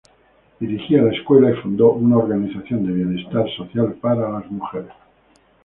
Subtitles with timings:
[0.59, 4.89] Dirigía la escuela y fundó una organización de bienestar social para las mujeres.